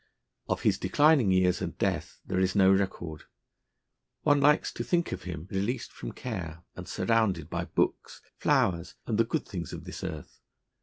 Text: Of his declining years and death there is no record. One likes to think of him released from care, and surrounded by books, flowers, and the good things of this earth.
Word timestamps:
Of 0.49 0.63
his 0.63 0.79
declining 0.79 1.29
years 1.29 1.61
and 1.61 1.77
death 1.77 2.21
there 2.25 2.39
is 2.39 2.55
no 2.55 2.73
record. 2.73 3.25
One 4.23 4.41
likes 4.41 4.71
to 4.73 4.83
think 4.83 5.11
of 5.11 5.25
him 5.25 5.47
released 5.51 5.91
from 5.91 6.11
care, 6.11 6.63
and 6.75 6.87
surrounded 6.87 7.51
by 7.51 7.65
books, 7.65 8.19
flowers, 8.35 8.95
and 9.05 9.19
the 9.19 9.23
good 9.25 9.47
things 9.47 9.73
of 9.73 9.83
this 9.83 10.03
earth. 10.03 10.39